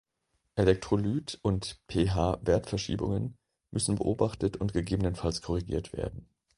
Elektrolyt- 0.55 1.37
und 1.43 1.79
pH-Wertverschiebungen 1.91 3.37
müssen 3.69 3.97
beobachtet 3.97 4.57
und 4.57 4.73
gegebenenfalls 4.73 5.43
korrigiert 5.43 5.93
werden. 5.93 6.27